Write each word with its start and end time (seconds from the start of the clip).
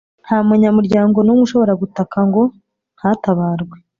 nta 0.25 0.37
munyamuryango 0.47 1.17
n 1.21 1.27
umwe 1.31 1.43
ushobora 1.47 1.73
gutaka 1.81 2.17
ngo 2.27 2.43
ntatabarwe 2.97 3.75